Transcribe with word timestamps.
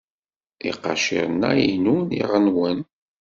Iqaciren-a 0.69 1.51
inu 1.73 1.97
neɣ 2.01 2.31
nwen? 2.45 2.79